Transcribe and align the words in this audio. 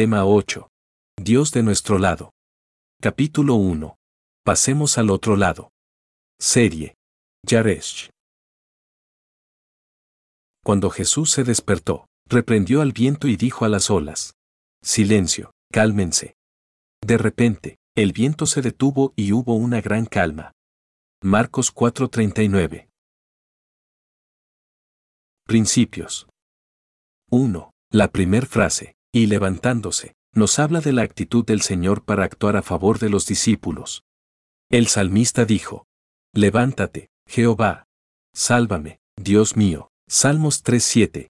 Tema 0.00 0.24
8. 0.24 0.66
Dios 1.18 1.52
de 1.52 1.62
nuestro 1.62 1.98
lado. 1.98 2.32
Capítulo 3.02 3.56
1. 3.56 3.98
Pasemos 4.46 4.96
al 4.96 5.10
otro 5.10 5.36
lado. 5.36 5.68
Serie. 6.38 6.94
Yaresh. 7.46 8.08
Cuando 10.64 10.88
Jesús 10.88 11.30
se 11.30 11.44
despertó, 11.44 12.06
reprendió 12.26 12.80
al 12.80 12.92
viento 12.92 13.28
y 13.28 13.36
dijo 13.36 13.66
a 13.66 13.68
las 13.68 13.90
olas. 13.90 14.32
Silencio, 14.82 15.52
cálmense. 15.70 16.32
De 17.06 17.18
repente, 17.18 17.76
el 17.94 18.14
viento 18.14 18.46
se 18.46 18.62
detuvo 18.62 19.12
y 19.16 19.32
hubo 19.32 19.54
una 19.54 19.82
gran 19.82 20.06
calma. 20.06 20.52
Marcos 21.22 21.74
4:39. 21.74 22.88
Principios. 25.44 26.26
1. 27.30 27.70
La 27.92 28.08
primer 28.08 28.46
frase, 28.46 28.94
y 29.12 29.26
levantándose, 29.26 30.14
nos 30.32 30.58
habla 30.58 30.80
de 30.80 30.92
la 30.92 31.02
actitud 31.02 31.44
del 31.44 31.60
Señor 31.60 32.04
para 32.04 32.24
actuar 32.24 32.56
a 32.56 32.62
favor 32.62 32.98
de 32.98 33.10
los 33.10 33.26
discípulos. 33.26 34.04
El 34.70 34.86
salmista 34.86 35.44
dijo, 35.44 35.86
Levántate, 36.32 37.10
Jehová. 37.26 37.86
Sálvame, 38.32 39.00
Dios 39.16 39.56
mío. 39.56 39.90
Salmos 40.08 40.64
3:7. 40.64 41.28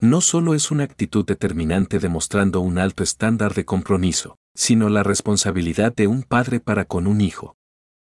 No 0.00 0.20
solo 0.20 0.54
es 0.54 0.70
una 0.70 0.84
actitud 0.84 1.24
determinante 1.24 1.98
demostrando 1.98 2.60
un 2.60 2.78
alto 2.78 3.02
estándar 3.02 3.54
de 3.54 3.64
compromiso, 3.64 4.36
sino 4.54 4.88
la 4.88 5.02
responsabilidad 5.02 5.94
de 5.94 6.06
un 6.06 6.22
padre 6.22 6.60
para 6.60 6.84
con 6.86 7.06
un 7.06 7.20
hijo. 7.20 7.56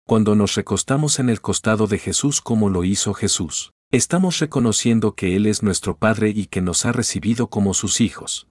Cuando 0.08 0.36
nos 0.36 0.56
recostamos 0.56 1.20
en 1.20 1.30
el 1.30 1.42
costado 1.42 1.88
de 1.88 1.98
Jesús 1.98 2.42
como 2.42 2.70
lo 2.70 2.84
hizo 2.84 3.14
Jesús, 3.14 3.74
estamos 3.92 4.40
reconociendo 4.40 5.16
que 5.16 5.36
Él 5.36 5.46
es 5.46 5.64
nuestro 5.64 5.98
Padre 5.98 6.30
y 6.30 6.48
que 6.48 6.62
nos 6.62 6.86
ha 6.86 6.92
recibido 6.92 7.48
como 7.50 7.74
sus 7.74 8.02
hijos. 8.02 8.48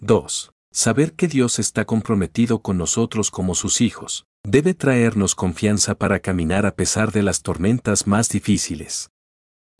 2. 0.00 0.52
Saber 0.70 1.14
que 1.14 1.26
Dios 1.26 1.58
está 1.58 1.84
comprometido 1.84 2.60
con 2.60 2.78
nosotros 2.78 3.32
como 3.32 3.56
sus 3.56 3.80
hijos, 3.80 4.26
debe 4.44 4.72
traernos 4.74 5.34
confianza 5.34 5.96
para 5.96 6.20
caminar 6.20 6.66
a 6.66 6.76
pesar 6.76 7.10
de 7.10 7.24
las 7.24 7.42
tormentas 7.42 8.06
más 8.06 8.28
difíciles. 8.28 9.10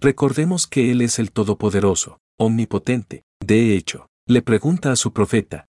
Recordemos 0.01 0.67
que 0.67 0.91
Él 0.91 1.03
es 1.03 1.21
el 1.21 1.31
Todopoderoso, 1.31 2.19
omnipotente, 2.37 3.23
de 3.39 3.77
hecho, 3.77 4.09
le 4.27 4.43
pregunta 4.43 4.91
a 4.91 4.97
su 4.97 5.13
profeta, 5.13 5.67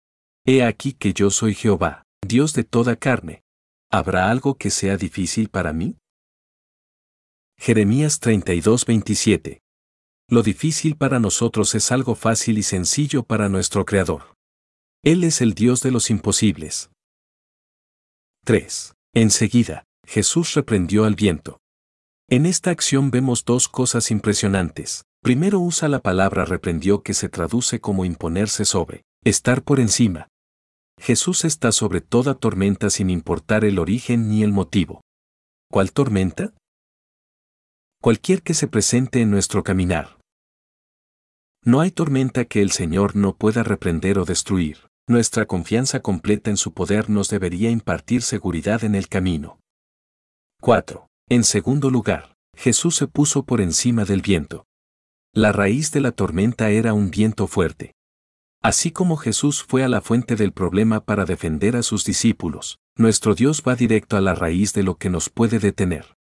He 0.46 0.64
aquí 0.64 0.94
que 0.94 1.12
yo 1.12 1.28
soy 1.28 1.54
Jehová, 1.54 2.04
Dios 2.26 2.54
de 2.54 2.64
toda 2.64 2.96
carne. 2.96 3.42
¿Habrá 3.90 4.30
algo 4.30 4.54
que 4.54 4.70
sea 4.70 4.96
difícil 4.96 5.50
para 5.50 5.74
mí? 5.74 5.98
Jeremías 7.58 8.18
32:27 8.20 9.60
Lo 10.30 10.42
difícil 10.42 10.96
para 10.96 11.20
nosotros 11.20 11.74
es 11.74 11.92
algo 11.92 12.14
fácil 12.14 12.56
y 12.56 12.62
sencillo 12.62 13.24
para 13.24 13.50
nuestro 13.50 13.84
Creador. 13.84 14.37
Él 15.04 15.22
es 15.22 15.40
el 15.40 15.54
Dios 15.54 15.80
de 15.82 15.92
los 15.92 16.10
imposibles. 16.10 16.90
3. 18.44 18.94
Enseguida, 19.14 19.84
Jesús 20.04 20.54
reprendió 20.54 21.04
al 21.04 21.14
viento. 21.14 21.58
En 22.28 22.46
esta 22.46 22.70
acción 22.70 23.10
vemos 23.10 23.44
dos 23.44 23.68
cosas 23.68 24.10
impresionantes. 24.10 25.04
Primero 25.22 25.60
usa 25.60 25.88
la 25.88 26.00
palabra 26.00 26.44
reprendió 26.44 27.02
que 27.02 27.14
se 27.14 27.28
traduce 27.28 27.80
como 27.80 28.04
imponerse 28.04 28.64
sobre, 28.64 29.02
estar 29.24 29.62
por 29.62 29.78
encima. 29.78 30.28
Jesús 31.00 31.44
está 31.44 31.70
sobre 31.70 32.00
toda 32.00 32.34
tormenta 32.34 32.90
sin 32.90 33.08
importar 33.08 33.64
el 33.64 33.78
origen 33.78 34.28
ni 34.28 34.42
el 34.42 34.50
motivo. 34.50 35.02
¿Cuál 35.70 35.92
tormenta? 35.92 36.54
Cualquier 38.02 38.42
que 38.42 38.54
se 38.54 38.66
presente 38.66 39.20
en 39.20 39.30
nuestro 39.30 39.62
caminar. 39.62 40.17
No 41.68 41.80
hay 41.80 41.90
tormenta 41.90 42.46
que 42.46 42.62
el 42.62 42.70
Señor 42.70 43.14
no 43.14 43.36
pueda 43.36 43.62
reprender 43.62 44.18
o 44.18 44.24
destruir. 44.24 44.88
Nuestra 45.06 45.44
confianza 45.44 46.00
completa 46.00 46.48
en 46.48 46.56
su 46.56 46.72
poder 46.72 47.10
nos 47.10 47.28
debería 47.28 47.68
impartir 47.68 48.22
seguridad 48.22 48.84
en 48.84 48.94
el 48.94 49.08
camino. 49.08 49.60
4. 50.62 51.06
En 51.28 51.44
segundo 51.44 51.90
lugar, 51.90 52.32
Jesús 52.56 52.96
se 52.96 53.06
puso 53.06 53.42
por 53.42 53.60
encima 53.60 54.06
del 54.06 54.22
viento. 54.22 54.64
La 55.34 55.52
raíz 55.52 55.90
de 55.92 56.00
la 56.00 56.12
tormenta 56.12 56.70
era 56.70 56.94
un 56.94 57.10
viento 57.10 57.46
fuerte. 57.46 57.92
Así 58.62 58.90
como 58.90 59.18
Jesús 59.18 59.62
fue 59.62 59.84
a 59.84 59.90
la 59.90 60.00
fuente 60.00 60.36
del 60.36 60.52
problema 60.52 61.04
para 61.04 61.26
defender 61.26 61.76
a 61.76 61.82
sus 61.82 62.02
discípulos, 62.02 62.78
nuestro 62.96 63.34
Dios 63.34 63.62
va 63.68 63.76
directo 63.76 64.16
a 64.16 64.22
la 64.22 64.34
raíz 64.34 64.72
de 64.72 64.84
lo 64.84 64.96
que 64.96 65.10
nos 65.10 65.28
puede 65.28 65.58
detener. 65.58 66.16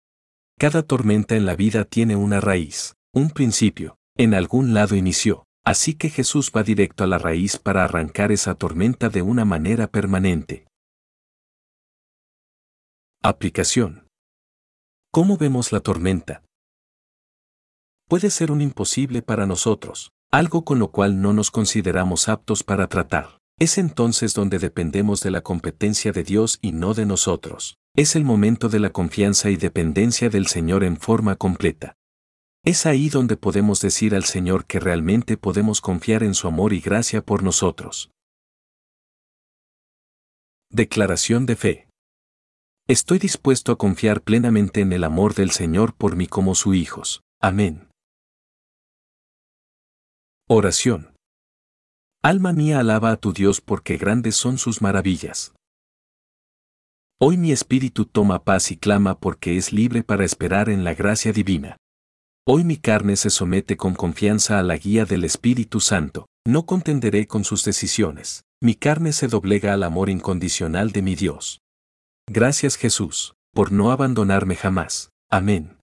Cada 0.57 0.85
tormenta 0.85 1.35
en 1.35 1.47
la 1.47 1.57
vida 1.57 1.85
tiene 1.85 2.15
una 2.15 2.41
raíz, 2.41 2.95
un 3.13 3.31
principio, 3.31 3.97
en 4.17 4.35
algún 4.35 4.75
lado 4.75 4.95
inició, 4.97 5.45
Así 5.65 5.95
que 5.95 6.11
Jesús 6.11 6.51
va 6.55 6.65
directo 6.65 7.05
a 7.05 7.07
la 7.07 7.19
raíz 7.19 7.57
para 7.57 7.85
arrancar 7.85 8.33
esa 8.33 8.57
tormenta 8.57 9.09
de 9.09 9.23
una 9.23 9.45
manera 9.45 9.87
permanente. 9.87 10.67
Aplicación. 13.23 14.09
¿Cómo 15.13 15.37
vemos 15.37 15.71
la 15.71 15.79
tormenta? 15.79 16.43
Puede 18.09 18.31
ser 18.31 18.51
un 18.51 18.61
imposible 18.61 19.23
para 19.23 19.47
nosotros, 19.47 20.11
algo 20.33 20.65
con 20.65 20.81
lo 20.81 20.91
cual 20.91 21.23
no 21.23 21.33
nos 21.33 21.53
consideramos 21.53 22.29
aptos 22.29 22.65
para 22.65 22.89
tratar. 22.89 23.39
Es 23.61 23.79
entonces 23.79 24.35
donde 24.35 24.59
dependemos 24.59 25.21
de 25.21 25.31
la 25.31 25.43
competencia 25.43 26.11
de 26.11 26.25
Dios 26.25 26.59
y 26.61 26.73
no 26.73 26.95
de 26.95 27.07
nosotros. 27.07 27.77
Es 27.95 28.17
el 28.17 28.25
momento 28.25 28.69
de 28.69 28.81
la 28.81 28.91
confianza 28.91 29.51
y 29.51 29.57
dependencia 29.57 30.29
del 30.29 30.49
Señor 30.49 30.83
en 30.83 30.97
forma 30.97 31.37
completa. 31.37 31.95
Es 32.65 32.87
ahí 32.87 33.09
donde 33.09 33.37
podemos 33.37 33.81
decir 33.81 34.15
al 34.15 34.23
Señor 34.23 34.67
que 34.67 34.79
realmente 34.79 35.37
podemos 35.37 35.81
confiar 35.81 36.23
en 36.23 36.33
su 36.33 36.47
amor 36.47 36.73
y 36.73 36.81
gracia 36.81 37.21
por 37.21 37.43
nosotros. 37.43 38.13
Declaración 40.71 41.45
de 41.45 41.57
fe. 41.57 41.89
Estoy 42.87 43.19
dispuesto 43.19 43.73
a 43.73 43.79
confiar 43.79 44.23
plenamente 44.23 44.81
en 44.81 44.93
el 44.93 45.03
amor 45.03 45.35
del 45.35 45.51
Señor 45.51 45.97
por 45.97 46.15
mí 46.15 46.29
como 46.29 46.55
su 46.55 46.73
hijos. 46.73 47.23
Amén. 47.41 47.89
Oración. 50.49 51.17
Alma 52.23 52.53
mía 52.53 52.79
alaba 52.79 53.11
a 53.11 53.17
tu 53.17 53.33
Dios 53.33 53.61
porque 53.61 53.97
grandes 53.97 54.37
son 54.37 54.59
sus 54.59 54.81
maravillas. 54.81 55.53
Hoy 57.21 57.39
mi 57.39 57.51
espíritu 57.51 58.05
toma 58.05 58.45
paz 58.45 58.71
y 58.71 58.77
clama 58.77 59.19
porque 59.19 59.57
es 59.57 59.73
libre 59.73 60.05
para 60.05 60.25
esperar 60.25 60.69
en 60.69 60.85
la 60.85 60.95
gracia 60.95 61.33
divina. 61.33 61.77
Hoy 62.45 62.65
mi 62.65 62.77
carne 62.77 63.15
se 63.15 63.31
somete 63.31 63.77
con 63.77 63.95
confianza 63.95 64.59
a 64.59 64.65
la 64.65 64.77
guía 64.77 65.05
del 65.05 65.23
Espíritu 65.23 65.79
Santo, 65.79 66.27
no 66.45 66.67
contenderé 66.67 67.29
con 67.29 67.45
sus 67.45 67.65
decisiones, 67.65 68.43
mi 68.61 68.75
carne 68.75 69.13
se 69.13 69.29
doblega 69.29 69.73
al 69.73 69.85
amor 69.85 70.11
incondicional 70.11 70.91
de 70.91 71.03
mi 71.03 71.15
Dios. 71.15 71.61
Gracias 72.29 72.75
Jesús, 72.75 73.35
por 73.55 73.71
no 73.71 73.93
abandonarme 73.93 74.57
jamás. 74.57 75.11
Amén. 75.31 75.77